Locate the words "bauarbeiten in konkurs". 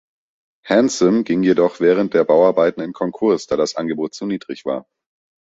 2.23-3.45